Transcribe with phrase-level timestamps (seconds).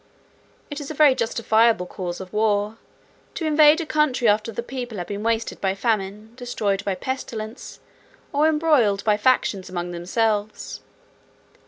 [0.71, 2.79] It is a very justifiable cause of a war,
[3.35, 7.79] to invade a country after the people have been wasted by famine, destroyed by pestilence,
[8.33, 10.81] or embroiled by factions among themselves.